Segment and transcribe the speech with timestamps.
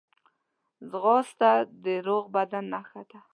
[0.89, 1.51] ځغاسته
[1.83, 3.19] د روغ بدن نښه ده